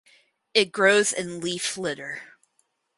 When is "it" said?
0.55-0.71